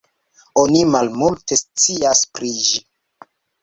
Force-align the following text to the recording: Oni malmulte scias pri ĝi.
Oni 0.61 0.81
malmulte 0.95 1.61
scias 1.63 2.27
pri 2.35 2.53
ĝi. 2.67 2.85